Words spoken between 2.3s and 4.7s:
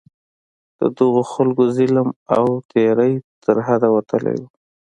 او تېری تر حده وتلی وو.